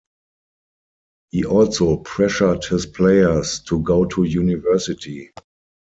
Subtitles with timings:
[1.29, 5.29] He also pressured his players to go to university.